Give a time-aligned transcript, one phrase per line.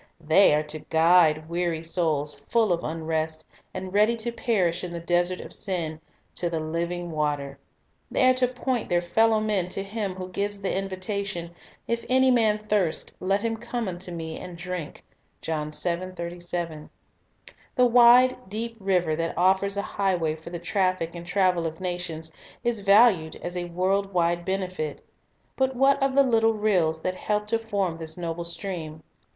[0.19, 4.99] They are to guide weary souls, full of unrest, and ready to perish in the
[4.99, 6.01] desert of sin,
[6.33, 7.59] to the living water.
[8.09, 11.51] They are to point their fellow men to Him who gives the invitation,
[11.87, 15.05] "If any man thirst, let him come unto Me, and drink."
[15.43, 15.69] 2 River
[16.01, 16.89] and Brook
[17.75, 22.31] The wide, deep river, that offers a highway for the traffic and travel of nations,
[22.63, 25.05] is valued as a world wide benefit;
[25.55, 29.03] but what of the little rills that help to form this noble stream?